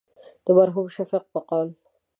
د 0.45 0.47
مرحوم 0.57 0.87
شفیق 0.95 1.23
په 1.33 1.39
قول. 1.49 1.69